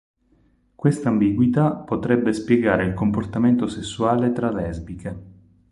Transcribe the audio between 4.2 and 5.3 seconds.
tra lesbiche.